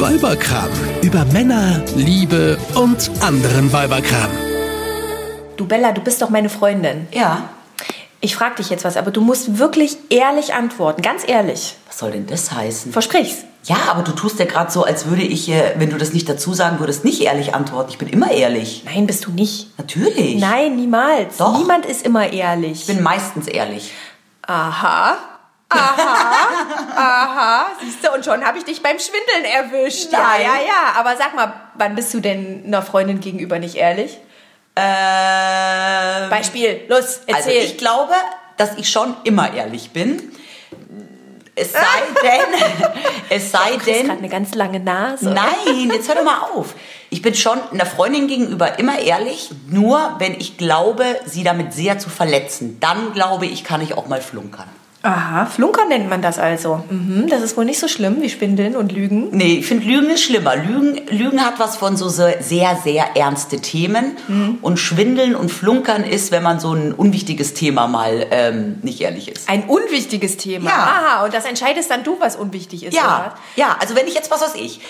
[0.00, 0.70] Weiberkram.
[1.02, 4.30] Über Männer, Liebe und anderen Weiberkram.
[5.58, 7.06] Du Bella, du bist doch meine Freundin.
[7.12, 7.50] Ja.
[8.22, 11.02] Ich frag dich jetzt was, aber du musst wirklich ehrlich antworten.
[11.02, 11.76] Ganz ehrlich.
[11.86, 12.92] Was soll denn das heißen?
[12.92, 13.44] Versprich's.
[13.64, 16.26] Ja, aber du tust ja gerade so, als würde ich, äh, wenn du das nicht
[16.26, 17.90] dazu sagen würdest, nicht ehrlich antworten.
[17.90, 18.84] Ich bin immer ehrlich.
[18.86, 19.76] Nein, bist du nicht.
[19.76, 20.40] Natürlich.
[20.40, 21.36] Nein, niemals.
[21.36, 21.58] Doch.
[21.58, 22.80] Niemand ist immer ehrlich.
[22.80, 23.92] Ich bin meistens ehrlich.
[24.46, 25.18] Aha.
[25.70, 26.48] Aha,
[26.96, 30.08] aha, siehst du, und schon habe ich dich beim Schwindeln erwischt.
[30.10, 30.42] Nein.
[30.42, 30.92] Ja, ja, ja.
[30.96, 34.18] Aber sag mal, wann bist du denn einer Freundin gegenüber nicht ehrlich?
[34.74, 37.34] Ähm, Beispiel, los, erzähl.
[37.34, 38.14] also ich glaube,
[38.56, 40.32] dass ich schon immer ehrlich bin.
[41.54, 41.78] Es sei
[42.22, 42.60] denn,
[43.28, 45.30] es sei du hast denn, gerade eine ganz lange Nase.
[45.30, 46.74] Nein, jetzt hör doch mal auf.
[47.10, 51.98] Ich bin schon einer Freundin gegenüber immer ehrlich, nur wenn ich glaube, sie damit sehr
[51.98, 52.78] zu verletzen.
[52.80, 54.68] Dann glaube ich, kann ich auch mal flunkern.
[55.02, 56.84] Aha, Flunkern nennt man das also.
[56.90, 59.30] Mhm, das ist wohl nicht so schlimm wie Spindeln und Lügen.
[59.30, 60.56] Nee, ich finde Lügen ist schlimmer.
[60.56, 64.16] Lügen, Lügen hat was von so sehr, sehr, sehr ernste Themen.
[64.28, 64.58] Mhm.
[64.60, 69.28] Und Schwindeln und Flunkern ist, wenn man so ein unwichtiges Thema mal ähm, nicht ehrlich
[69.28, 69.48] ist.
[69.48, 70.68] Ein unwichtiges Thema.
[70.68, 70.76] Ja.
[70.76, 72.94] Aha, und das entscheidest dann du, was unwichtig ist.
[72.94, 73.34] Ja, oder?
[73.56, 74.82] ja, also wenn ich jetzt, was weiß ich,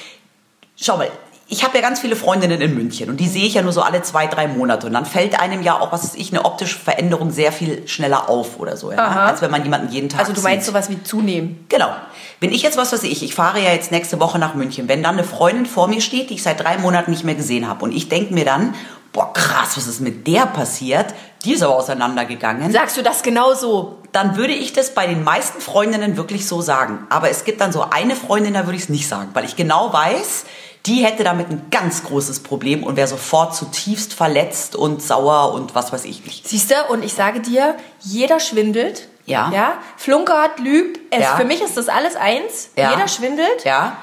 [0.75, 1.09] schau mal,
[1.53, 3.83] ich habe ja ganz viele Freundinnen in München und die sehe ich ja nur so
[3.83, 6.79] alle zwei, drei Monate und dann fällt einem ja auch, was weiß ich, eine optische
[6.79, 10.33] Veränderung sehr viel schneller auf oder so, ja, als wenn man jemanden jeden Tag Also
[10.33, 10.49] du sieht.
[10.49, 11.67] meinst sowas wie zunehmen.
[11.69, 11.91] Genau.
[12.39, 15.03] Wenn ich jetzt, was weiß ich, ich fahre ja jetzt nächste Woche nach München, wenn
[15.03, 17.85] dann eine Freundin vor mir steht, die ich seit drei Monaten nicht mehr gesehen habe
[17.85, 18.75] und ich denke mir dann,
[19.13, 21.07] boah krass, was ist mit der passiert?
[21.45, 22.71] Die ist aber auseinandergegangen.
[22.71, 23.99] Sagst du das genauso?
[24.13, 27.07] Dann würde ich das bei den meisten Freundinnen wirklich so sagen.
[27.11, 29.57] Aber es gibt dann so eine Freundin, da würde ich es nicht sagen, weil ich
[29.57, 30.45] genau weiß,
[30.87, 35.75] die hätte damit ein ganz großes Problem und wäre sofort zutiefst verletzt und sauer und
[35.75, 36.49] was weiß ich nicht.
[36.49, 39.09] Siehst du, und ich sage dir, jeder schwindelt.
[39.27, 39.51] Ja.
[39.53, 39.75] Ja.
[39.97, 40.99] Flunkert, lügt.
[41.11, 41.37] Es, Ja.
[41.37, 42.71] Für mich ist das alles eins.
[42.77, 42.93] Ja.
[42.93, 43.65] Jeder schwindelt.
[43.65, 43.97] Ja,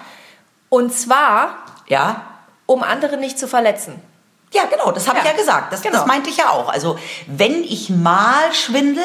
[0.70, 2.22] Und zwar, ja,
[2.66, 4.00] um andere nicht zu verletzen.
[4.54, 5.74] Ja, genau, das habe ich Ja, ja gesagt.
[5.74, 5.98] Das, genau.
[5.98, 6.70] das meinte ich ja auch.
[6.70, 9.04] Also, wenn ich mal schwindel,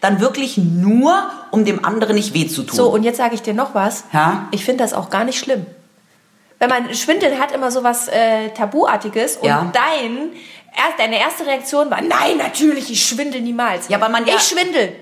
[0.00, 2.76] dann wirklich nur, um dem anderen nicht weh zu tun.
[2.76, 4.04] So, und jetzt sage ich dir noch was.
[4.12, 4.48] Ja?
[4.50, 5.66] Ich finde das auch gar nicht schlimm.
[6.60, 9.38] Wenn man schwindelt, hat immer so was äh, Tabuartiges.
[9.38, 9.66] Und Ja.
[9.72, 10.30] dein,
[10.76, 13.88] erst, deine erste Reaktion war, nein, natürlich, ich schwindel niemals.
[13.88, 14.92] Ja, weil man ja- Ich schwindel.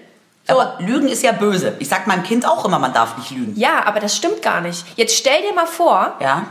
[0.48, 0.54] So.
[0.58, 1.74] Aber Lügen ist ja böse.
[1.80, 3.52] Ich sag meinem Kind auch immer, man darf nicht lügen.
[3.56, 4.82] Ja, aber das stimmt gar nicht.
[4.96, 6.46] Jetzt stell dir mal vor, Ja?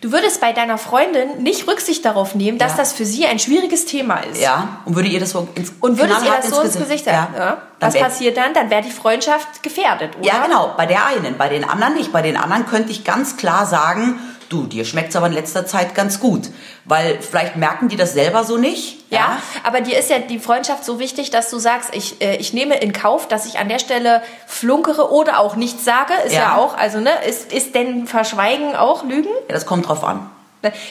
[0.00, 2.78] du würdest bei deiner Freundin nicht Rücksicht darauf nehmen, dass Ja.
[2.78, 4.40] das für sie ein schwieriges Thema ist.
[4.42, 4.80] Ja?
[4.84, 7.34] Und würde ihr das so ins Und würdest ihr knallhart das so ins Gesicht sagen?
[7.36, 7.46] Ja.
[7.78, 8.52] Dann Was wär- passiert dann?
[8.52, 10.26] Dann wäre die Freundschaft gefährdet, oder?
[10.26, 10.72] Ja, genau.
[10.76, 11.36] Bei der einen.
[11.38, 12.10] Bei den anderen nicht.
[12.12, 15.94] Bei den anderen könnte ich ganz klar sagen, du, dir schmeckt's aber in letzter Zeit
[15.94, 16.50] ganz gut.
[16.84, 18.98] Weil vielleicht merken die das selber so nicht.
[19.10, 22.52] Ja, aber dir ist ja die Freundschaft so wichtig, dass du sagst, ich, äh, ich
[22.52, 26.12] nehme in Kauf, dass ich an der Stelle flunkere oder auch nichts sage.
[26.24, 26.56] Ist ja, Ja.
[26.56, 29.30] auch, also ne, ist, ist denn Verschweigen auch Lügen?
[29.48, 30.30] Ja, das kommt drauf an.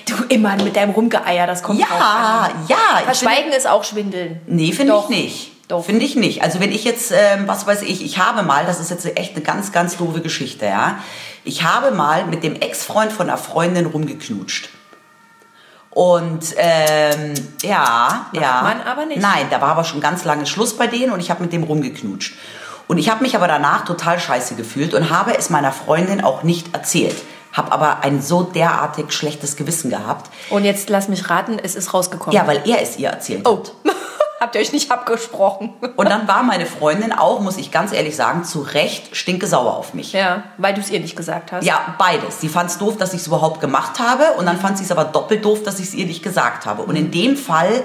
[0.07, 2.65] Du immer mit deinem Rumgeeier, das kommt drauf Ja, an.
[2.69, 2.77] ja.
[2.99, 4.39] ich Verschweigen ist auch Schwindeln.
[4.47, 5.51] Nee, finde ich nicht.
[5.67, 5.83] Doch.
[5.83, 6.43] Finde ich nicht.
[6.43, 9.35] Also wenn ich jetzt, ähm, was weiß ich, ich habe mal, das ist jetzt echt
[9.35, 10.99] eine ganz, ganz doofe Geschichte, ja.
[11.43, 14.69] Ich habe mal mit dem Ex-Freund von einer Freundin rumgeknutscht.
[15.89, 17.33] Und ähm,
[17.63, 18.61] ja, ja.
[18.61, 19.21] man aber nicht.
[19.21, 21.63] Nein, da war aber schon ganz lange Schluss bei denen und ich habe mit dem
[21.63, 22.35] rumgeknutscht.
[22.87, 26.43] Und ich habe mich aber danach total scheiße gefühlt und habe es meiner Freundin auch
[26.43, 27.15] nicht erzählt.
[27.53, 30.29] Habe aber ein so derartig schlechtes Gewissen gehabt.
[30.49, 32.35] Und jetzt lass mich raten, es ist rausgekommen.
[32.35, 33.71] Ja, weil er es ihr erzählt Oh, hat.
[34.45, 35.73] habt ihr euch nicht abgesprochen?
[35.95, 39.93] Und dann war meine Freundin auch, muss ich ganz ehrlich sagen, zu Recht stinkesauer auf
[39.93, 40.13] mich.
[40.13, 41.65] Ja, weil du es ihr nicht gesagt hast.
[41.65, 42.41] Ja, beides.
[42.41, 44.91] Sie fand es doof, dass ich es überhaupt gemacht habe und dann fand sie es
[44.91, 46.83] aber doppelt doof, dass ich es ihr nicht gesagt habe.
[46.83, 47.83] Und in dem Fall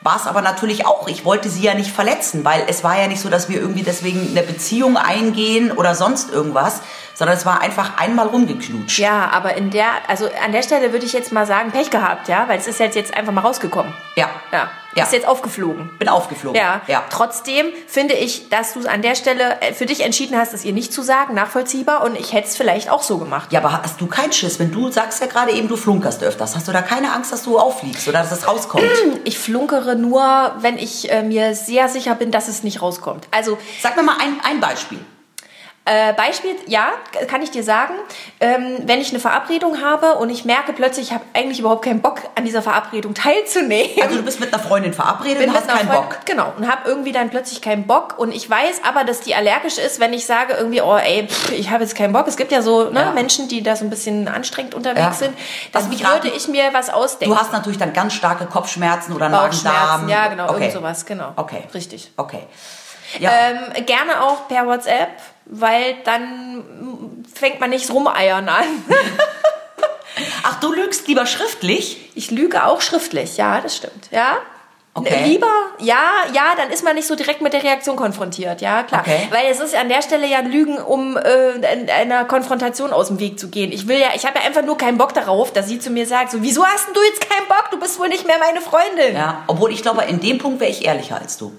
[0.00, 3.08] war es aber natürlich auch, ich wollte sie ja nicht verletzen, weil es war ja
[3.08, 6.80] nicht so, dass wir irgendwie deswegen eine Beziehung eingehen oder sonst irgendwas,
[7.18, 9.00] sondern es war einfach einmal rumgeknutscht.
[9.00, 12.28] Ja, aber in der, also an der Stelle würde ich jetzt mal sagen, Pech gehabt,
[12.28, 13.92] ja, weil es ist jetzt, jetzt einfach mal rausgekommen.
[14.14, 14.30] Ja.
[14.52, 14.70] Ja.
[14.94, 15.04] Ja.
[15.04, 15.90] Ist jetzt aufgeflogen.
[15.98, 16.58] Bin aufgeflogen.
[16.58, 16.80] Ja.
[16.86, 17.04] ja.
[17.10, 20.72] Trotzdem finde ich, dass du an der Stelle äh, für dich entschieden hast, es ihr
[20.72, 22.02] nicht zu sagen, nachvollziehbar.
[22.04, 23.52] Und ich hätte es vielleicht auch so gemacht.
[23.52, 24.58] Ja, aber hast du keinen Schiss?
[24.58, 27.42] Wenn du sagst ja gerade eben, du flunkerst öfters, hast du da keine Angst, dass
[27.42, 28.84] du auffliegst oder dass es rauskommt?
[29.24, 33.28] Ich flunkere nur, wenn ich äh, mir sehr sicher bin, dass es nicht rauskommt.
[33.30, 34.98] Also Sag mir mal ein, ein Beispiel.
[35.90, 36.88] Äh, Beispiel, ja,
[37.28, 37.94] kann ich dir sagen,
[38.40, 42.02] ähm, wenn ich eine Verabredung habe und ich merke plötzlich, ich habe eigentlich überhaupt keinen
[42.02, 44.02] Bock, an dieser Verabredung teilzunehmen.
[44.02, 46.18] Also du bist mit einer Freundin verabredet bin und hast keinen Freundin- Bock.
[46.26, 49.78] Genau, und habe irgendwie dann plötzlich keinen Bock und ich weiß aber, dass die allergisch
[49.78, 52.26] ist, wenn ich sage irgendwie, oh ey, pff, ich habe jetzt keinen Bock.
[52.28, 53.12] Es gibt ja so ne, Ja.
[53.12, 55.12] Menschen, die da so ein bisschen anstrengend unterwegs Ja.
[55.12, 55.38] sind.
[55.72, 57.34] Dann mich würde ich mir was ausdenken.
[57.34, 60.08] Du hast natürlich dann ganz starke Kopfschmerzen oder Magen-Darm.
[60.08, 60.52] ja genau, okay.
[60.64, 61.32] irgend sowas, genau.
[61.36, 61.62] Okay.
[61.72, 62.10] Richtig.
[62.16, 62.42] Okay.
[63.18, 63.30] Ja.
[63.30, 65.08] Ähm, gerne auch per WhatsApp,
[65.48, 66.64] weil dann
[67.34, 68.64] fängt man nicht Rumeiern an.
[70.42, 72.10] Ach, du lügst lieber schriftlich?
[72.14, 74.08] Ich lüge auch schriftlich, ja, das stimmt.
[74.10, 74.38] Ja.
[74.94, 75.24] Okay.
[75.26, 75.46] Lieber,
[75.78, 76.02] ja,
[76.32, 79.02] ja, dann ist man nicht so direkt mit der Reaktion konfrontiert, ja, klar.
[79.02, 79.28] Okay.
[79.30, 83.38] Weil es ist an der Stelle ja Lügen, um äh, einer Konfrontation aus dem Weg
[83.38, 83.70] zu gehen.
[83.70, 86.06] Ich will ja, ich habe ja einfach nur keinen Bock darauf, dass sie zu mir
[86.06, 87.70] sagt, so, wieso hast denn du jetzt keinen Bock?
[87.70, 89.14] Du bist wohl nicht mehr meine Freundin.
[89.14, 91.52] Ja, obwohl ich glaube, in dem Punkt wäre ich ehrlicher als du.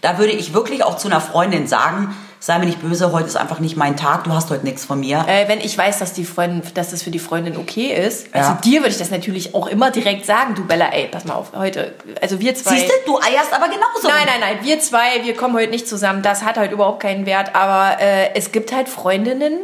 [0.00, 3.36] Da würde ich wirklich auch zu einer Freundin sagen, sei mir nicht böse, heute ist
[3.36, 5.24] einfach nicht mein Tag, du hast heute nichts von mir.
[5.28, 8.52] Äh, wenn ich weiß, dass die Freundin, dass das für die Freundin okay ist, also
[8.52, 8.58] Ja.
[8.64, 11.52] dir würde ich das natürlich auch immer direkt sagen, du Bella, ey, pass mal auf,
[11.54, 11.92] heute,
[12.22, 12.76] also wir zwei.
[12.76, 14.08] Siehst du, du eierst aber genauso.
[14.08, 16.22] Nein, nein, nein, wir zwei, wir kommen heute nicht zusammen.
[16.22, 17.54] Das hat halt überhaupt keinen Wert.
[17.54, 19.58] Aber äh, es gibt halt Freundinnen,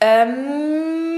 [0.00, 1.11] ähm,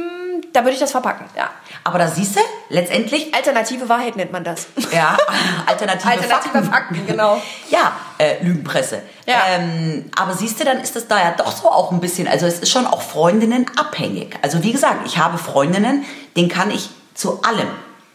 [0.54, 1.50] da würde ich das verpacken, ja.
[1.82, 4.68] Aber da siehst du, letztendlich, Alternative Wahrheit nennt man das.
[4.92, 5.16] ja,
[5.66, 6.70] alternative, Alternative Fakten.
[6.70, 7.42] Fakten, genau.
[7.70, 9.02] Ja, äh, Lügenpresse.
[9.26, 9.42] Ja.
[9.50, 12.46] Ähm, aber siehst du, dann ist das da ja doch so auch ein bisschen, also
[12.46, 14.38] es ist schon auch Freundinnen abhängig.
[14.42, 16.04] Also wie gesagt, ich habe Freundinnen,
[16.36, 17.68] denen kann ich zu allem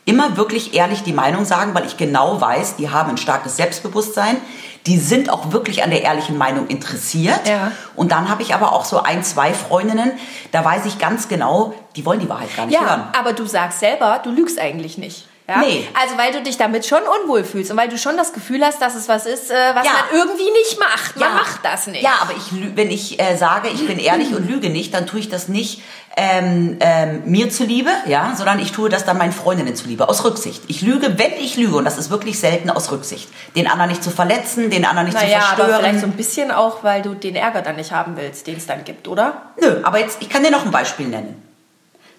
[0.05, 4.37] immer wirklich ehrlich die Meinung sagen, weil ich genau weiß, die haben ein starkes Selbstbewusstsein,
[4.85, 7.47] die sind auch wirklich an der ehrlichen Meinung interessiert.
[7.47, 7.71] Ja.
[7.95, 10.11] Und dann habe ich aber auch so ein, zwei Freundinnen,
[10.51, 13.09] da weiß ich ganz genau, die wollen die Wahrheit gar nicht hören.
[13.13, 15.28] Ja, aber du sagst selber, du lügst eigentlich nicht.
[15.49, 15.57] Ja?
[15.61, 15.87] Nee.
[15.99, 18.79] Also weil du dich damit schon unwohl fühlst und weil du schon das Gefühl hast,
[18.81, 19.91] dass es was ist, äh, was Ja.
[19.93, 21.17] man irgendwie nicht macht.
[21.17, 22.03] Man macht das nicht.
[22.03, 25.19] Ja, aber ich, wenn ich äh, sage, ich bin ehrlich und lüge nicht, dann tue
[25.19, 25.81] ich das nicht
[26.15, 30.63] ähm, ähm, mir zuliebe, ja, sondern ich tue das dann meinen Freundinnen zuliebe, aus Rücksicht.
[30.67, 34.03] Ich lüge, wenn ich lüge, und das ist wirklich selten aus Rücksicht, den anderen nicht
[34.03, 36.11] zu verletzen, den anderen nicht Naja, zu aber vielleicht so verstören.
[36.11, 39.07] ein bisschen auch, weil du den Ärger dann nicht haben willst, den es dann gibt,
[39.07, 39.41] oder?
[39.61, 41.41] Nö, aber jetzt, ich kann dir noch ein Beispiel nennen.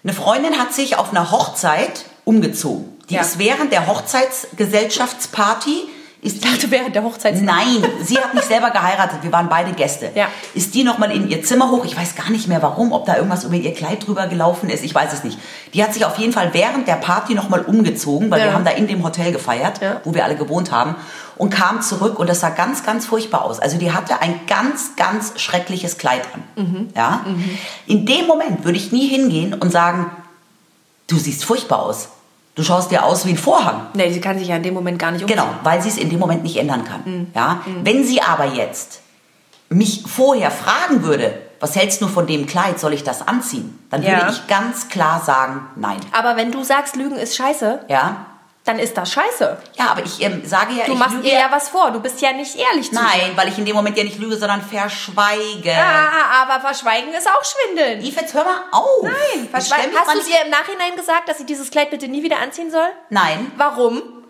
[0.03, 2.97] Eine Freundin hat sich auf einer Hochzeit umgezogen.
[3.11, 3.21] Die Ja.
[3.21, 5.83] ist während der Hochzeitsgesellschaftsparty
[6.23, 7.41] ist die während der Hochzeit.
[7.41, 9.23] Nein, sie hat nicht selber geheiratet.
[9.23, 10.11] Wir waren beide Gäste.
[10.13, 10.27] Ja.
[10.53, 11.83] Ist die noch mal in ihr Zimmer hoch?
[11.83, 14.83] Ich weiß gar nicht mehr warum, ob da irgendwas über ihr Kleid drüber gelaufen ist.
[14.83, 15.39] Ich weiß es nicht.
[15.73, 18.45] Die hat sich auf jeden Fall während der Party noch mal umgezogen, weil Ja.
[18.45, 19.99] wir haben da in dem Hotel gefeiert, Ja.
[20.03, 20.95] wo wir alle gewohnt haben
[21.37, 23.59] und kam zurück und das sah ganz, ganz furchtbar aus.
[23.59, 26.43] Also die hatte ein ganz, ganz schreckliches Kleid an.
[26.63, 26.89] Mhm.
[26.95, 27.25] Ja?
[27.87, 30.11] In dem Moment würde ich nie hingehen und sagen,
[31.07, 32.09] du siehst furchtbar aus.
[32.55, 33.87] Du schaust dir aus wie ein Vorhang.
[33.93, 35.37] Nee, sie kann sich ja in dem Moment gar nicht umziehen.
[35.37, 37.01] Genau, weil sie es in dem Moment nicht ändern kann.
[37.05, 37.27] Mhm.
[37.33, 37.61] Ja?
[37.83, 39.01] Wenn sie aber jetzt
[39.69, 43.79] mich vorher fragen würde, was hältst du von dem Kleid, soll ich das anziehen?
[43.89, 44.17] Dann Ja.
[44.17, 45.99] würde ich ganz klar sagen, nein.
[46.11, 48.25] Aber wenn du sagst, Lügen ist scheiße, Ja,
[48.71, 49.57] dann ist das scheiße.
[49.77, 51.91] ja aber ich ähm, sage ja, Du ich machst lüge ihr ja was vor.
[51.91, 54.37] Du bist ja nicht ehrlich zu Nein, weil ich in dem Moment ja nicht lüge,
[54.37, 55.73] sondern verschweige.
[55.73, 58.01] Ah, aber verschweigen ist auch Schwindeln.
[58.01, 59.03] Eve, jetzt hör mal auf.
[59.03, 59.91] Nein, verschweigen.
[59.95, 62.89] Hast du ihr im Nachhinein gesagt, dass sie dieses Kleid bitte nie wieder anziehen soll?
[63.09, 64.20] Nein, Warum?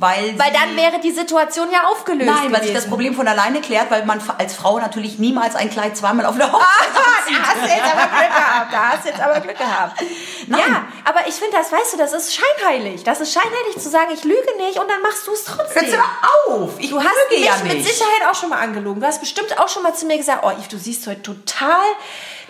[0.00, 2.26] Weil Weil dann wäre die Situation ja aufgelöst.
[2.26, 2.88] Nein, weil sich das gewesen.
[2.90, 6.46] Problem von alleine klärt, weil man als Frau natürlich niemals ein Kleid zweimal auf der
[6.46, 6.90] Ah, Hochzeit
[7.36, 8.72] da hast du jetzt aber Glück gehabt.
[8.72, 10.00] Da hast du jetzt aber Glück gehabt.
[10.48, 10.60] Nein.
[10.60, 13.04] Ja, aber ich finde das, weißt du, das ist scheinheilig.
[13.04, 15.84] Das ist scheinheilig zu sagen, ich lüge nicht und dann machst du es trotzdem.
[15.84, 16.70] Jetzt hör auf.
[16.78, 17.88] Ich Du hast lüge mich ja mit nicht.
[17.88, 19.00] Sicherheit auch schon mal angelogen.
[19.00, 21.82] Du hast bestimmt auch schon mal zu mir gesagt, oh Yves, du siehst heute total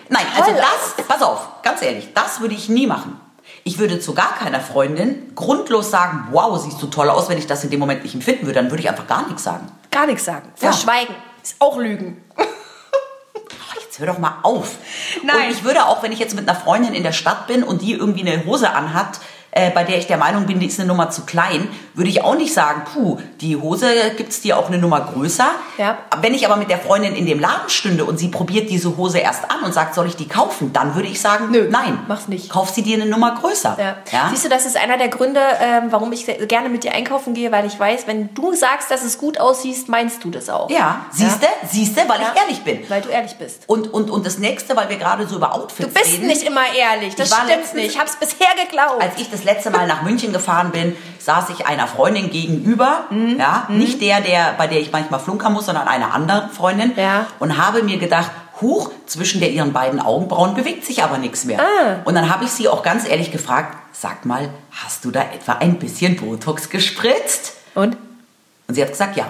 [0.09, 3.19] Nein, also das, pass auf, ganz ehrlich, das würde ich nie machen.
[3.63, 7.47] Ich würde zu gar keiner Freundin grundlos sagen, wow, siehst du toll aus, wenn ich
[7.47, 9.67] das in dem Moment nicht empfinden würde, dann würde ich einfach gar nichts sagen.
[9.91, 10.49] gar nichts sagen.
[10.59, 10.71] Ja.
[10.71, 12.23] Verschweigen ist auch Lügen.
[12.37, 12.43] Oh,
[13.91, 14.75] Jetzt hör doch mal auf.
[15.23, 15.35] Nein.
[15.47, 17.81] Und ich würde auch, wenn ich jetzt mit einer Freundin in der Stadt bin und
[17.81, 19.19] die irgendwie eine Hose anhat,
[19.51, 22.23] äh, bei der ich der Meinung bin, die ist eine Nummer zu klein, würde ich
[22.23, 25.49] auch nicht sagen, puh, die Hose gibt's dir auch eine Nummer größer.
[25.77, 25.97] Ja.
[26.21, 29.19] Wenn ich aber mit der Freundin in dem Laden stünde und sie probiert diese Hose
[29.19, 32.27] erst an und sagt, soll ich die kaufen, dann würde ich sagen, Nö, nein, mach's
[32.27, 32.49] nicht.
[32.49, 33.77] Kauf sie dir eine Nummer größer.
[34.11, 34.29] Ja.
[34.31, 37.51] Siehst du, das ist einer der Gründe, ähm, warum ich gerne mit dir einkaufen gehe,
[37.51, 40.69] weil ich weiß, wenn du sagst, dass es gut aussieht, meinst du das auch.
[40.69, 42.31] Ja, siehst du, siehst du, weil Ja.
[42.33, 42.89] ich ehrlich bin.
[42.89, 43.63] Weil du ehrlich bist.
[43.67, 46.27] Und, und, und das nächste, weil wir gerade so über Outfits Du bist reden.
[46.27, 47.15] nicht immer ehrlich.
[47.15, 47.91] Das stimmt letztens- nicht.
[47.95, 49.01] Ich hab's bisher geglaubt.
[49.01, 53.37] Als ich das letzte Mal nach München gefahren bin, saß ich einer Freundin gegenüber, Mhm.
[53.39, 57.25] ja, nicht der, der, bei der ich manchmal flunkern muss, sondern einer anderen Freundin, Ja.
[57.39, 58.31] und habe mir gedacht,
[58.61, 61.59] huch, zwischen der ihren beiden Augenbrauen bewegt sich aber nichts mehr.
[61.59, 61.95] Ah.
[62.05, 64.49] Und dann habe ich sie auch ganz ehrlich gefragt, sag mal,
[64.83, 67.53] hast du da etwa ein bisschen Botox gespritzt?
[67.75, 67.97] Und?
[68.67, 69.25] Und sie hat gesagt, ja.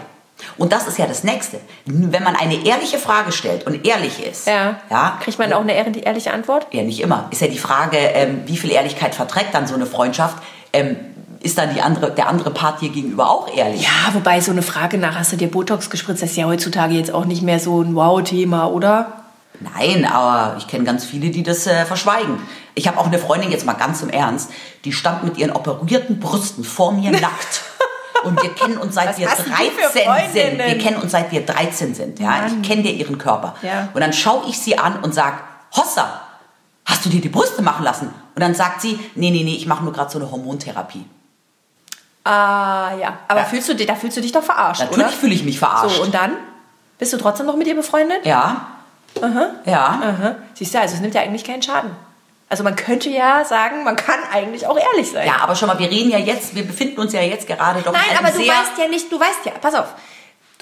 [0.58, 1.60] Und das ist ja das Nächste.
[1.86, 4.78] Wenn man eine ehrliche Frage stellt und ehrlich ist, Ja.
[4.90, 6.68] ja Kriegt man auch eine ehrlich- ehrliche Antwort?
[6.72, 7.28] ja, nicht immer.
[7.32, 10.38] Ist ja die Frage, ähm, wie viel Ehrlichkeit verträgt dann so eine Freundschaft?
[10.74, 10.96] Ähm,
[11.42, 13.82] ist dann die andere, der andere Part dir gegenüber auch ehrlich?
[13.82, 16.94] Ja, wobei so eine Frage nach, hast du dir Botox gespritzt, das ist ja heutzutage
[16.94, 19.14] jetzt auch nicht mehr so ein Wow-Thema, oder?
[19.60, 22.40] Nein, aber ich kenne ganz viele, die das äh, verschweigen.
[22.74, 24.50] Ich habe auch eine Freundin, jetzt mal ganz im Ernst,
[24.86, 27.62] die stand mit ihren operierten Brüsten vor mir nackt.
[28.24, 29.90] Und wir kennen uns seit Was wir hast denn du 13 für
[30.34, 30.58] sind.
[30.60, 32.20] Wir kennen uns seit wir 13 sind.
[32.20, 32.46] Ja?
[32.48, 33.56] Ich kenne dir ihren Körper.
[33.62, 33.90] Ja.
[33.94, 35.44] Und dann schaue ich sie an und sag,
[35.76, 36.22] Hossa,
[36.86, 38.08] hast du dir die Brüste machen lassen?
[38.36, 41.06] Und dann sagt sie, nee, nee, nee, ich mache nur gerade so eine Hormontherapie.
[42.24, 43.18] Ah, ja.
[43.28, 43.46] Aber Ja.
[43.46, 45.14] fühlst du dich, da fühlst du dich doch verarscht, Natürlich oder?
[45.16, 45.98] fühle ich mich verarscht.
[45.98, 46.34] So, und dann?
[47.00, 48.26] Bist du trotzdem noch mit ihr befreundet?
[48.26, 48.68] ja.
[49.66, 50.00] Ja.
[50.02, 50.36] Aha.
[50.54, 51.92] Siehst du, also es nimmt ja eigentlich keinen Schaden.
[52.52, 55.26] Also man könnte ja sagen, man kann eigentlich auch ehrlich sein.
[55.26, 57.94] Ja, aber schon mal, wir reden ja jetzt, wir befinden uns ja jetzt gerade doch
[57.94, 59.88] Nein, aber du weißt ja nicht, du weißt ja, pass auf,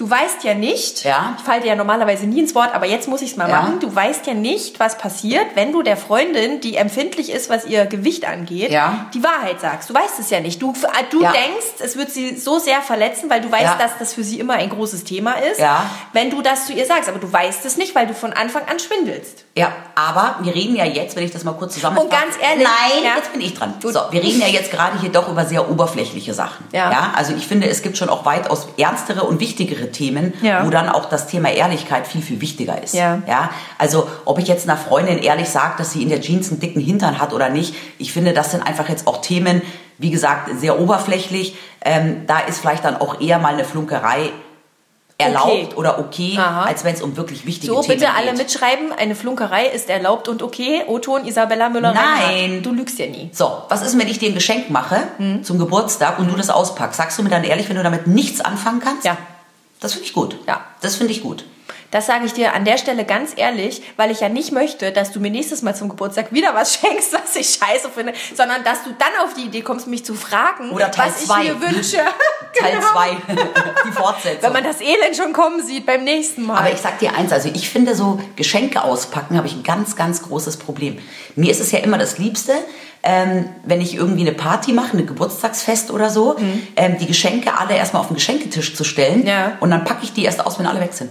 [0.00, 1.34] du weißt ja nicht, Ja.
[1.38, 3.60] ich falle dir ja normalerweise nie ins Wort, aber jetzt muss ich es mal Ja.
[3.60, 7.66] machen, du weißt ja nicht, was passiert, wenn du der Freundin, die empfindlich ist, was
[7.66, 9.06] ihr Gewicht angeht, Ja.
[9.12, 9.90] die Wahrheit sagst.
[9.90, 10.62] Du weißt es ja nicht.
[10.62, 10.72] Du,
[11.10, 11.32] du Ja.
[11.32, 13.76] denkst, es wird sie so sehr verletzen, weil du weißt, Ja.
[13.78, 15.84] dass das für sie immer ein großes Thema ist, Ja.
[16.14, 17.08] wenn du das zu ihr sagst.
[17.10, 19.44] Aber du weißt es nicht, weil du von Anfang an schwindelst.
[19.56, 22.06] Ja, aber wir reden ja jetzt, wenn ich das mal kurz zusammenfasse.
[22.06, 23.16] Und ganz ehrlich, Nein, ja.
[23.16, 23.74] jetzt bin ich dran.
[23.82, 23.92] Gut.
[23.92, 26.66] So, wir reden ja jetzt gerade hier doch über sehr oberflächliche Sachen.
[26.72, 27.12] Ja.
[27.16, 30.64] Also ich finde, es gibt schon auch weitaus ernstere und wichtigere Themen, Ja.
[30.66, 32.94] wo dann auch das Thema Ehrlichkeit viel, viel wichtiger ist.
[32.94, 33.22] Ja.
[33.26, 33.50] Ja.
[33.78, 36.80] Also, ob ich jetzt einer Freundin ehrlich sage, dass sie in der Jeans einen dicken
[36.80, 39.62] Hintern hat oder nicht, ich finde, das sind einfach jetzt auch Themen,
[39.98, 41.56] wie gesagt, sehr oberflächlich.
[41.84, 44.30] Ähm, da ist vielleicht dann auch eher mal eine Flunkerei
[45.18, 45.68] erlaubt Okay.
[45.76, 46.62] oder okay, Aha.
[46.62, 48.16] als wenn es um wirklich wichtige So, Themen bitte geht.
[48.16, 48.92] alle mitschreiben.
[48.98, 50.82] Eine Flunkerei ist erlaubt und okay.
[50.86, 52.22] O-Ton Isabella Müller-Reinhardt.
[52.26, 52.62] Nein.
[52.62, 53.28] Du lügst ja nie.
[53.32, 55.44] So, was ist, wenn ich dir ein Geschenk mache Hm.
[55.44, 56.96] zum Geburtstag und du das auspackst?
[56.96, 59.04] Sagst du mir dann ehrlich, wenn du damit nichts anfangen kannst?
[59.04, 59.18] Ja.
[59.80, 60.36] Das finde ich gut.
[60.46, 60.64] Ja.
[60.82, 61.44] Das finde ich gut.
[61.90, 65.10] Das sage ich dir an der Stelle ganz ehrlich, weil ich ja nicht möchte, dass
[65.10, 68.84] du mir nächstes Mal zum Geburtstag wieder was schenkst, was ich scheiße finde, sondern dass
[68.84, 71.42] du dann auf die Idee kommst, mich zu fragen, Oder Teil was zwei.
[71.42, 71.96] ich mir wünsche.
[72.60, 72.92] Teil Genau.
[72.92, 73.16] 2,
[73.86, 74.42] die Fortsetzung.
[74.42, 76.58] Wenn man das Elend schon kommen sieht beim nächsten Mal.
[76.58, 79.96] Aber ich sag dir eins, also ich finde so Geschenke auspacken habe ich ein ganz,
[79.96, 80.98] ganz großes Problem.
[81.36, 82.52] Mir ist es ja immer das Liebste,
[83.02, 86.36] ähm, wenn ich irgendwie eine Party mache, eine Geburtstagsfest oder so,
[86.76, 89.26] ähm, die Geschenke alle erstmal auf den Geschenketisch zu stellen Mhm.
[89.26, 89.52] Ja.
[89.60, 91.10] und dann packe ich die erst aus, wenn alle weg sind.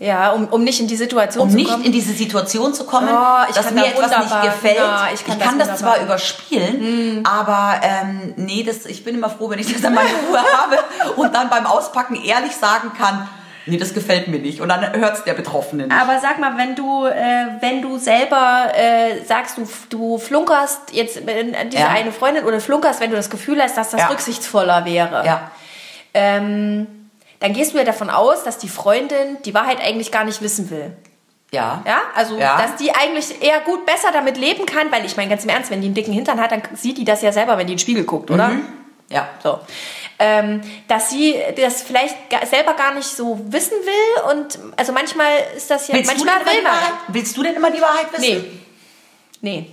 [0.00, 1.84] ja, um, um nicht in die Situation um zu nicht kommen.
[1.84, 4.76] in diese Situation zu kommen, Oh, ich dass kann mir da etwas wunderbar- nicht gefällt.
[4.78, 5.74] Ja, ich kann das das, wunderbar.
[5.74, 5.76] Hm.
[5.78, 10.08] zwar überspielen, aber ähm, nee, das, ich bin immer froh, wenn ich das an meine
[10.28, 10.78] Ruhe habe
[11.16, 13.28] und dann beim Auspacken ehrlich sagen kann,
[13.68, 14.60] nee, das gefällt mir nicht.
[14.60, 15.96] Und dann hört es der Betroffene nicht.
[15.96, 21.26] Aber sag mal, wenn du, äh, wenn du selber äh, sagst, du, du flunkerst jetzt
[21.26, 21.88] wenn diese Ja.
[21.90, 24.06] eine Freundin oder flunkerst, wenn du das Gefühl hast, dass das Ja.
[24.08, 25.24] rücksichtsvoller wäre.
[25.26, 25.50] Ja.
[26.14, 26.86] Ähm,
[27.40, 30.70] dann gehst du ja davon aus, dass die Freundin die Wahrheit eigentlich gar nicht wissen
[30.70, 30.92] will.
[31.52, 31.82] Ja.
[31.86, 32.60] Ja, also Ja.
[32.60, 35.70] dass die eigentlich eher gut besser damit leben kann, weil ich meine ganz im Ernst,
[35.70, 37.76] wenn die einen dicken Hintern hat, dann sieht die das ja selber, wenn die in
[37.76, 38.50] den Spiegel guckt, oder?
[39.10, 39.28] Ja.
[39.42, 39.58] So.
[40.20, 42.16] Ähm, dass sie das vielleicht
[42.50, 46.26] selber gar nicht so wissen will und also manchmal ist das ja Willst, du denn
[46.34, 46.72] manchmal will man?
[47.08, 48.44] Willst du denn immer die Wahrheit wissen?
[49.40, 49.60] Nee.
[49.60, 49.66] Nee.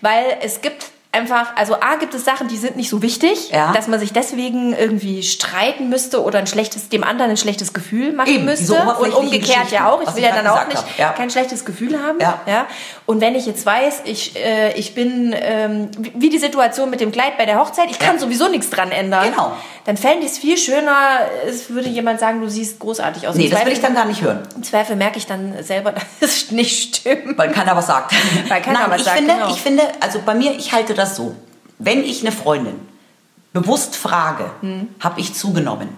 [0.00, 3.72] Weil es gibt einfach, also A gibt es Sachen, die sind nicht so wichtig, Ja.
[3.72, 8.12] dass man sich deswegen irgendwie streiten müsste oder ein schlechtes, dem anderen ein schlechtes Gefühl
[8.12, 8.74] machen Eben, müsste.
[8.74, 10.02] Und umgekehrt ja auch.
[10.02, 11.12] Ich will ich ja dann auch nicht ja.
[11.12, 12.18] kein schlechtes Gefühl haben.
[12.20, 12.66] Ja.
[13.06, 17.12] Und wenn ich jetzt weiß, ich, äh, ich bin, ähm, wie die Situation mit dem
[17.12, 18.20] Kleid bei der Hochzeit, ich kann Ja.
[18.20, 19.30] sowieso nichts dran ändern.
[19.30, 19.52] Genau.
[19.86, 23.36] Dann fände ich es viel schöner, es würde jemand sagen, du siehst großartig aus.
[23.36, 24.40] Nee, das will ich dann gar nicht hören.
[24.56, 27.38] Im Zweifel merke ich dann selber, dass es nicht stimmt.
[27.38, 28.12] Weil keiner was sagt.
[28.48, 29.50] Weil keiner Nein, was ich sagt, Finde, genau.
[29.50, 31.36] Ich finde, also bei mir, ich halte das so.
[31.78, 32.74] Wenn ich eine Freundin
[33.52, 34.88] bewusst frage, Hm.
[35.00, 35.88] habe ich zugenommen,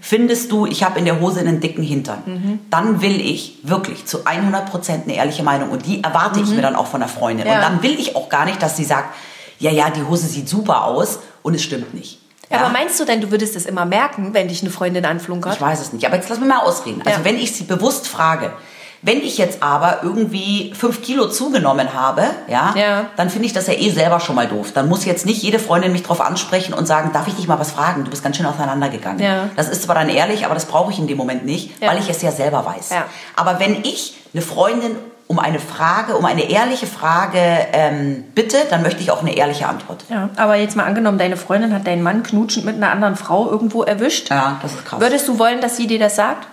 [0.00, 2.60] findest du, ich habe in der Hose einen dicken Hintern, Mhm.
[2.70, 6.76] dann will ich wirklich zu 100% eine ehrliche Meinung und die erwarte ich mir dann
[6.76, 7.46] auch von der Freundin.
[7.46, 7.52] Mhm.
[7.52, 7.56] Ja.
[7.58, 9.14] Und dann will ich auch gar nicht, dass sie sagt,
[9.58, 12.20] ja, ja, die Hose sieht super aus und es stimmt nicht.
[12.50, 12.58] Ja?
[12.60, 15.54] Aber meinst du denn, du würdest es immer merken, wenn dich eine Freundin anflunkert?
[15.56, 16.06] Ich weiß es nicht.
[16.06, 17.02] Aber jetzt lass mich mal ausreden.
[17.04, 17.24] Also Ja.
[17.24, 18.52] wenn ich sie bewusst frage,
[19.00, 23.06] wenn ich jetzt aber irgendwie fünf Kilo zugenommen habe, ja, Ja.
[23.16, 24.72] dann finde ich das ja eh selber schon mal doof.
[24.74, 27.60] Dann muss jetzt nicht jede Freundin mich drauf ansprechen und sagen, darf ich dich mal
[27.60, 28.02] was fragen?
[28.04, 29.20] Du bist ganz schön auseinandergegangen.
[29.22, 29.50] Ja.
[29.54, 31.90] Das ist zwar dann ehrlich, aber das brauche ich in dem Moment nicht, Ja.
[31.90, 32.90] weil ich es ja selber weiß.
[33.36, 34.96] Aber wenn ich eine Freundin
[35.28, 37.38] um eine Frage, um eine ehrliche Frage
[37.72, 40.04] ähm, bitte, dann möchte ich auch eine ehrliche Antwort.
[40.08, 43.50] Ja, aber jetzt mal angenommen, deine Freundin hat deinen Mann knutschend mit einer anderen Frau
[43.50, 44.30] irgendwo erwischt.
[44.30, 45.00] Ja, das ist krass.
[45.00, 46.46] Würdest du wollen, dass sie dir das sagt?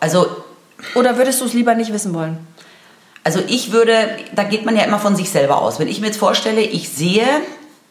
[0.00, 0.26] Also
[0.94, 2.38] Oder würdest du es lieber nicht wissen wollen?
[3.22, 3.94] Also ich würde,
[4.34, 5.78] da geht man ja immer von sich selber aus.
[5.78, 7.26] Wenn ich mir jetzt vorstelle, ich sehe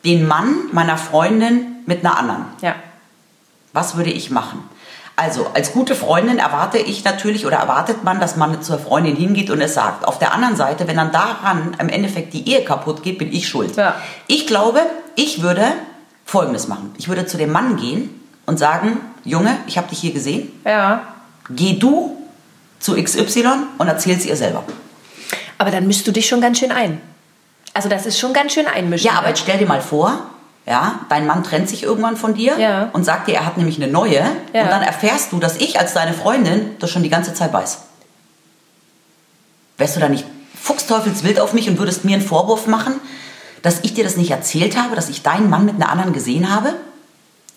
[0.06, 2.76] den Mann meiner Freundin mit einer anderen, Ja.
[3.72, 4.64] was würde ich machen?
[5.16, 9.52] Also als gute Freundin erwarte ich natürlich oder erwartet man, dass man zur Freundin hingeht
[9.52, 10.06] und es sagt.
[10.06, 13.48] Auf der anderen Seite, wenn dann daran im Endeffekt die Ehe kaputt geht, bin ich
[13.48, 13.76] schuld.
[13.76, 13.96] Ja.
[14.26, 14.82] Ich glaube,
[15.16, 15.66] ich würde
[16.26, 16.96] Folgendes machen.
[16.98, 18.10] Ich würde zu dem Mann gehen
[18.48, 20.52] und sagen, Junge, ich habe dich hier gesehen.
[20.66, 21.04] Ja.
[21.50, 22.18] Geh du
[22.80, 23.46] zu XY
[23.78, 24.64] und erzähl's ihr selber.
[25.60, 27.00] Aber dann mischst du dich schon ganz schön ein.
[27.74, 29.08] Also das ist schon ganz schön einmischen.
[29.08, 29.30] Ja, aber ne?
[29.30, 30.20] jetzt stell dir mal vor,
[30.66, 32.90] ja, dein Mann trennt sich irgendwann von dir Ja.
[32.94, 34.24] und sagt dir, er hat nämlich eine neue.
[34.54, 34.64] Ja.
[34.64, 37.80] Und dann erfährst du, dass ich als deine Freundin das schon die ganze Zeit weiß.
[39.78, 40.26] Wärst du da nicht
[40.62, 42.94] fuchsteufelswild auf mich und würdest mir einen Vorwurf machen,
[43.62, 46.54] dass ich dir das nicht erzählt habe, dass ich deinen Mann mit einer anderen gesehen
[46.54, 46.74] habe?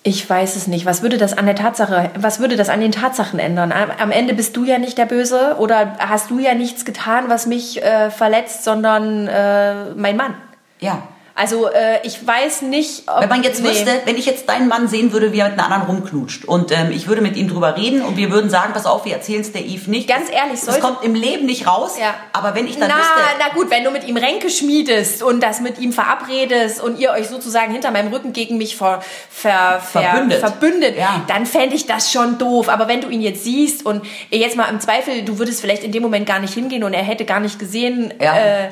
[0.03, 0.87] Ich weiß es nicht.
[0.87, 3.73] Was würde das an der Tatsache, was würde das an den Tatsachen ändern?
[3.73, 7.47] Am, Ende bist du ja nicht der Böse oder hast du ja nichts getan, was
[7.47, 10.35] mich äh, verletzt, sondern äh, mein Mann.
[10.79, 11.03] Ja.
[11.38, 13.69] Also äh, ich weiß nicht, ob Wenn man jetzt nee.
[13.69, 16.73] wüsste, wenn ich jetzt deinen Mann sehen würde, wie er mit einer anderen rumknutscht und
[16.73, 19.43] ähm, ich würde mit ihm drüber reden und wir würden sagen, pass auf, wir erzählen
[19.43, 20.09] es der Eve nicht.
[20.09, 21.97] Ganz ehrlich, das sollte- kommt im Leben nicht raus.
[22.00, 22.14] Ja.
[22.33, 25.43] Aber wenn ich dann na, wüsste, na gut, wenn du mit ihm Ränke schmiedest und
[25.43, 29.81] das mit ihm verabredest und ihr euch sozusagen hinter meinem Rücken gegen mich ver, ver,
[29.81, 30.40] ver, Verbündet.
[30.40, 31.21] verbündet Ja.
[31.28, 32.71] dann fände ich das schon doof.
[32.71, 35.93] Aber wenn du ihn jetzt siehst und jetzt mal im Zweifel, du würdest vielleicht in
[35.93, 38.37] dem Moment gar nicht hingehen und er hätte gar nicht gesehen, Ja.
[38.38, 38.69] äh,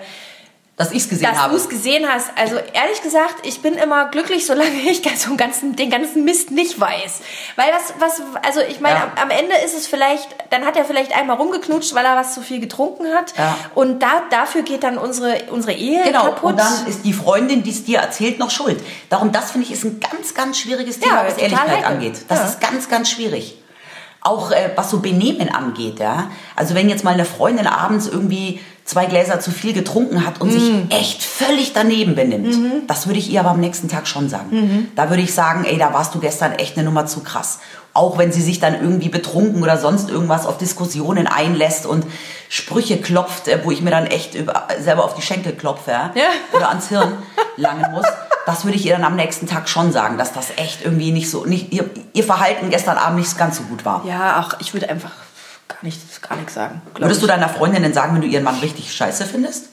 [0.76, 1.52] dass ich es gesehen dass habe.
[1.52, 2.30] du es gesehen hast.
[2.36, 6.80] Also ehrlich gesagt, ich bin immer glücklich, solange ich so ganzen, den ganzen Mist nicht
[6.80, 7.20] weiß.
[7.54, 9.12] Weil das, was, also ich meine, Ja.
[9.16, 12.34] am, am Ende ist es vielleicht, dann hat er vielleicht einmal rumgeknutscht, weil er was
[12.34, 13.36] zu viel getrunken hat.
[13.38, 13.56] Ja.
[13.76, 16.42] Und da, dafür geht dann unsere, unsere Ehe Genau, kaputt.
[16.50, 18.82] und dann ist die Freundin, die es dir erzählt, noch schuld.
[19.10, 21.84] Darum, das finde ich, ist ein ganz, ganz schwieriges Thema, Ja, was Ehrlichkeit heikel.
[21.84, 22.24] angeht.
[22.28, 23.58] Das ist ganz, ganz schwierig.
[24.26, 26.30] Auch äh, was so Benehmen angeht, ja.
[26.56, 30.48] Also wenn jetzt mal eine Freundin abends irgendwie zwei Gläser zu viel getrunken hat und
[30.48, 30.52] Mm.
[30.52, 32.72] sich echt völlig daneben benimmt, Mhm.
[32.86, 34.90] das würde ich ihr aber am nächsten Tag schon sagen.
[34.94, 37.60] Da würde ich sagen, ey, da warst du gestern echt eine Nummer zu krass.
[37.94, 42.04] Auch wenn sie sich dann irgendwie betrunken oder sonst irgendwas auf Diskussionen einlässt und
[42.48, 46.10] Sprüche klopft, äh, wo ich mir dann echt über, selber auf die Schenkel klopfe ja?
[46.52, 47.12] Oder ans Hirn
[47.56, 48.04] langen muss.
[48.46, 51.30] Das würde ich ihr dann am nächsten Tag schon sagen, dass das echt irgendwie nicht
[51.30, 54.04] so, nicht, ihr, ihr Verhalten gestern Abend nicht ganz so gut war.
[54.06, 55.12] ja, ach, ich würde einfach
[55.68, 56.80] gar nichts, gar nichts sagen.
[56.98, 57.32] Würdest du ich.
[57.32, 59.68] deiner Freundin denn sagen, wenn du ihren Mann richtig scheiße findest?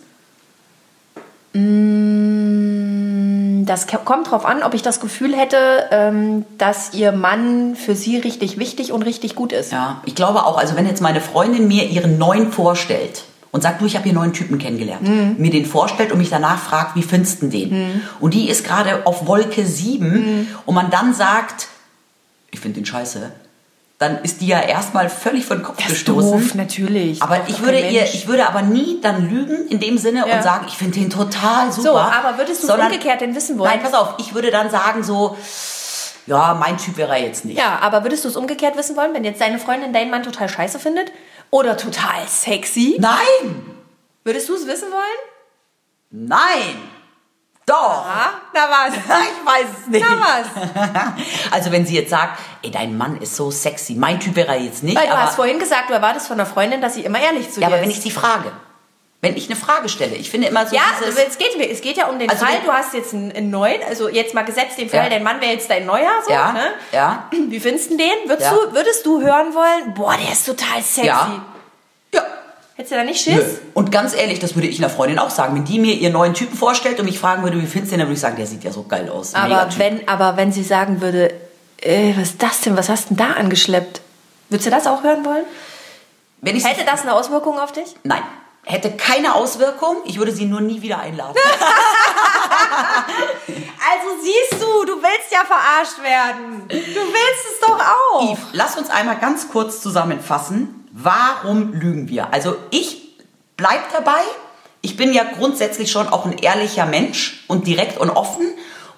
[3.66, 5.58] Das ke- kommt drauf an, ob ich das Gefühl hätte,
[5.92, 9.72] ähm, dass ihr Mann für sie richtig wichtig und richtig gut ist.
[9.72, 13.82] Ja, ich glaube auch, also wenn jetzt meine Freundin mir ihren neuen vorstellt und sagt,
[13.82, 15.36] du, ich habe hier neuen Typen kennengelernt, Mhm.
[15.38, 18.02] mir den vorstellt und mich danach fragt, wie findest du den?
[18.20, 20.48] Und die ist gerade auf Wolke 7 Mhm.
[20.66, 21.68] und man dann sagt,
[22.50, 23.32] ich finde den scheiße,
[24.02, 26.32] dann ist die ja erstmal völlig von Kopf Das gestoßen.
[26.32, 27.22] doof, natürlich.
[27.22, 30.38] Aber ich würde ihr, ich würde aber nie dann lügen in dem Sinne Ja.
[30.38, 31.92] und sagen, ich finde den total super.
[31.92, 33.70] So, aber würdest du es sondern- umgekehrt denn wissen wollen?
[33.70, 35.38] Nein, pass auf, ich würde dann sagen so,
[36.28, 37.58] ja, mein Typ wäre er jetzt nicht.
[37.58, 40.50] Ja, aber würdest du es umgekehrt wissen wollen, wenn jetzt deine Freundin deinen Mann total
[40.50, 41.12] scheiße findet?
[41.52, 42.98] Oder total sexy?
[43.00, 43.66] Nein,
[44.24, 46.28] Würdest du es wissen wollen?
[46.30, 46.76] nein,
[47.66, 48.06] doch.
[48.06, 48.96] Ah, na was?
[48.96, 50.06] Ich weiß es nicht.
[50.08, 51.14] Na was?
[51.52, 54.60] Also wenn sie jetzt sagt, ey, dein Mann ist so sexy, mein Typ wäre er
[54.62, 57.02] jetzt nicht, Weil du aber, hast vorhin gesagt, du erwartest von der Freundin, dass sie
[57.02, 57.98] immer ehrlich zu ja, dir aber wenn ist.
[57.98, 58.52] ich sie frage,
[59.24, 61.96] wenn ich eine Frage stelle, ich finde immer so ja, dieses, es geht, es geht
[61.98, 64.78] ja um den Also Fall, du hast jetzt einen, einen neuen, also jetzt mal gesetzt
[64.80, 65.10] den Fall, Ja.
[65.10, 66.72] dein Mann wäre jetzt dein neuer, so, Ja, ne?
[66.92, 67.28] ja.
[67.32, 68.12] Wie findest du den?
[68.26, 68.58] Würdest, Ja.
[68.58, 71.06] du, würdest du hören wollen, boah, der ist total sexy.
[71.08, 71.32] Ja.
[71.32, 71.46] ja,
[72.82, 73.36] Hättest du da nicht Nö.
[73.36, 73.60] Schiss?
[73.76, 75.54] Und ganz ehrlich, das würde ich einer Freundin auch sagen.
[75.54, 78.00] Wenn die mir ihren neuen Typen vorstellt und mich fragen würde, wie findest du den,
[78.00, 79.36] dann würde ich sagen, der sieht ja so geil aus.
[79.36, 81.32] Aber wenn, aber wenn sie sagen würde,
[81.80, 84.02] äh, was ist das denn, was hast du denn da angeschleppt?
[84.50, 85.44] Würdest du das auch hören wollen?
[86.42, 87.94] wenn ich sie- Hätte das eine Auswirkung auf dich?
[88.04, 88.24] Nein,
[88.66, 89.98] hätte keine Auswirkung.
[90.06, 91.36] Ich würde sie nur nie wieder einladen.
[93.94, 96.68] Also siehst du, du willst ja verarscht werden.
[96.68, 98.32] Du willst es doch auch.
[98.32, 100.81] Yves, lass uns einmal ganz kurz zusammenfassen.
[100.92, 102.34] Warum lügen wir?
[102.34, 103.18] Also ich
[103.58, 104.22] bleib dabei.
[104.82, 108.46] Ich bin ja grundsätzlich schon auch ein ehrlicher Mensch und direkt und offen.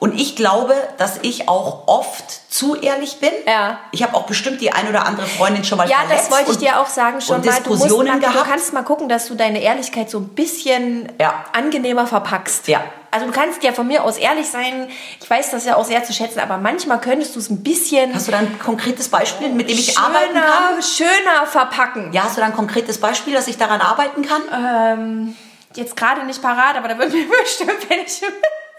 [0.04, 3.32] Und ich glaube, dass ich auch oft zu ehrlich bin.
[3.48, 3.80] Ja.
[3.92, 6.52] Ich habe auch bestimmt die ein oder andere Freundin schon mal Ja, verletzt das wollte
[6.52, 7.42] ich dir auch sagen schon mal.
[7.42, 8.50] Du, musst Diskussionen mal, du gehabt.
[8.50, 11.46] kannst mal gucken, dass du deine Ehrlichkeit so ein bisschen Ja.
[11.54, 12.68] angenehmer verpackst.
[12.68, 12.82] Ja.
[13.12, 14.90] Also du kannst ja von mir aus ehrlich sein.
[15.22, 18.14] Ich weiß das ja auch sehr zu schätzen, aber manchmal könntest du es ein bisschen
[18.14, 20.82] Hast du da ein konkretes Beispiel, mit dem ich arbeiten kann?
[20.84, 22.12] schöner, schöner verpacken.
[22.12, 24.42] Ja, hast du da ein konkretes Beispiel, dass ich daran arbeiten kann?
[24.52, 25.36] Ähm,
[25.76, 28.22] jetzt gerade nicht parat, aber da wird mir bestimmt, wenn ich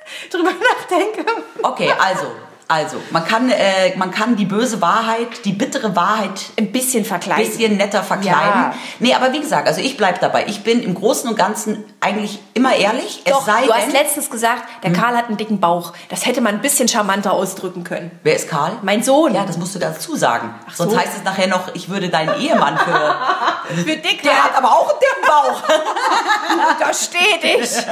[0.30, 1.24] drüber nachdenke.
[1.62, 2.26] Okay, also,
[2.68, 7.46] also, man kann, äh, man kann die böse Wahrheit, die bittere Wahrheit Ein bisschen verkleiden.
[7.46, 8.62] bisschen netter verkleiden.
[8.62, 8.74] Ja.
[9.00, 10.46] Nee, aber wie gesagt, also ich bleib dabei.
[10.46, 13.22] Ich bin im Großen und Ganzen eigentlich immer ehrlich.
[13.26, 13.92] Doch, es sei du hast denn, Hm?
[13.94, 15.92] letztens gesagt, der Karl hat einen dicken Bauch.
[16.10, 18.10] Das hätte man ein bisschen charmanter ausdrücken können.
[18.22, 18.72] wer ist Karl?
[18.82, 19.34] Mein Sohn.
[19.34, 20.54] Ja, das musst du dazu sagen.
[20.72, 20.84] so.
[20.84, 23.16] Sonst heißt es nachher noch, ich würde deinen Ehemann für...
[23.74, 25.62] Für dick, Der hat aber auch einen dicken Bauch.
[26.78, 27.86] da steht ich.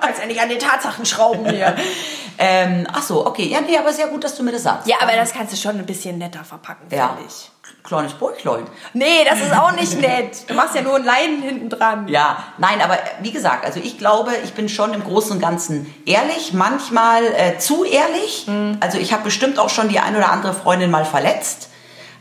[0.00, 1.74] Kannst ja nicht an den Tatsachen schrauben hier.
[2.38, 3.48] ähm, ach so, okay.
[3.48, 4.86] Ja, nee, aber sehr gut, dass du mir das sagst.
[4.86, 7.08] Ja, aber das kannst du schon ein bisschen netter verpacken, Ja.
[7.16, 7.50] finde ich.
[7.86, 8.64] Kleines Bäuchlein.
[8.94, 10.48] Nee, das ist auch nicht nett.
[10.48, 12.08] Du machst ja nur einen Leinen hinten dran.
[12.08, 15.94] Ja, nein, aber wie gesagt, also ich glaube, ich bin schon im Großen und Ganzen
[16.04, 18.46] ehrlich, manchmal äh, zu ehrlich.
[18.80, 21.70] Also ich habe bestimmt auch schon die ein oder andere Freundin mal verletzt.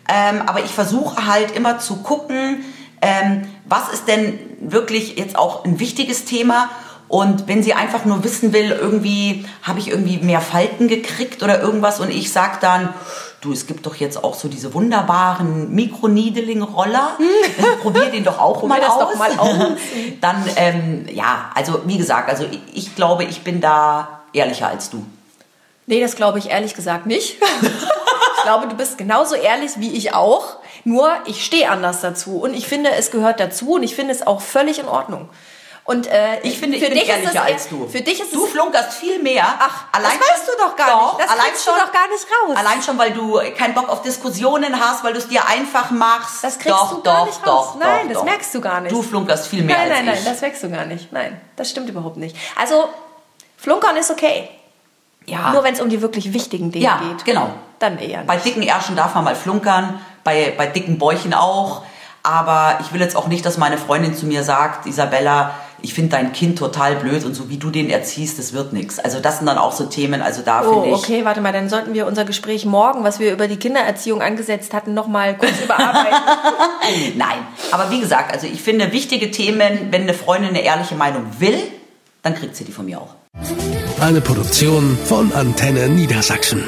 [0.08, 2.64] Ähm, aber ich versuche halt immer zu gucken,
[3.02, 6.70] ähm, was ist denn wirklich jetzt auch ein wichtiges Thema?
[7.08, 11.62] Und wenn sie einfach nur wissen will, irgendwie habe ich irgendwie mehr Falten gekriegt oder
[11.62, 12.94] irgendwas und ich sag dann,
[13.42, 17.18] du, es gibt doch jetzt auch so diese wunderbaren Mikro-Needling-Roller.
[17.82, 19.00] Probier den doch auch mal aus.
[19.00, 19.58] doch mal aus.
[20.22, 24.90] Dann, ähm, ja, also wie gesagt, also ich, ich glaube, ich bin da ehrlicher als
[24.90, 25.06] du.
[25.88, 27.38] Nee, das glaube ich ehrlich gesagt nicht.
[27.62, 30.58] ich glaube, du bist genauso ehrlich wie ich auch.
[30.84, 34.26] Nur ich stehe anders dazu und ich finde, es gehört dazu und ich finde es
[34.26, 35.30] auch völlig in Ordnung.
[35.88, 37.88] Und äh, Ich finde, ich für bin dich ist ehrlicher es, als du.
[37.88, 39.46] Für dich ist du es flunkerst viel mehr.
[39.60, 41.24] Ach, allein das weißt schon- du doch gar doch, nicht.
[41.26, 42.56] Das allein kriegst du schon, doch gar nicht raus.
[42.58, 46.44] Allein schon, weil du keinen Bock auf Diskussionen hast, weil du es dir einfach machst.
[46.44, 47.68] Das kriegst doch, du gar doch, nicht raus.
[47.74, 48.92] Doch, Nein, das merkst du gar nicht.
[48.96, 50.26] Du flunkerst viel mehr nein, als nein, nein, ich.
[50.26, 51.12] das merkst du gar nicht.
[51.14, 52.36] Nein, das stimmt überhaupt nicht.
[52.60, 52.90] Also
[53.58, 54.50] Flunkern ist okay.
[55.28, 55.52] ja.
[55.52, 57.26] Nur wenn es um die wirklich wichtigen Dinge Ja, geht.
[57.26, 57.50] genau.
[57.78, 58.28] Dann eher nicht.
[58.28, 61.84] Bei dicken Ärschen darf man mal flunkern, bei, bei dicken Bäuchen auch.
[62.24, 65.52] Aber ich will jetzt auch nicht, dass meine Freundin zu mir sagt, Isabella,
[65.86, 68.98] ich finde dein Kind total blöd und so wie du den erziehst, das wird nichts.
[69.00, 70.96] Also das sind dann auch so Themen, also da Oh, finde ich.
[70.96, 74.74] okay, warte mal, dann sollten wir unser Gespräch morgen, was wir über die Kindererziehung angesetzt
[74.74, 76.18] hatten, nochmal kurz überarbeiten.
[77.18, 77.38] Nein,
[77.72, 81.58] aber wie gesagt, also ich finde wichtige Themen, wenn eine Freundin eine ehrliche Meinung will,
[82.24, 83.14] dann kriegt sie die von mir auch.
[84.02, 86.64] Eine Produktion von Antenne Niedersachsen.